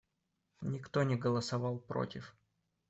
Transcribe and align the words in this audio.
Никто 0.61 1.03
не 1.03 1.15
голосовал 1.15 1.77
против. 1.77 2.35